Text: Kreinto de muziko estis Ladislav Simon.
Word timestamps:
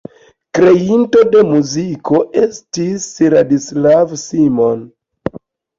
Kreinto 0.59 1.21
de 1.35 1.43
muziko 1.51 2.23
estis 2.45 3.07
Ladislav 3.39 4.21
Simon. 4.27 4.87